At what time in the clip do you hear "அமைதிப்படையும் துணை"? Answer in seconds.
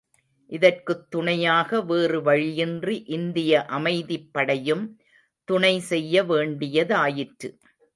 3.69-5.79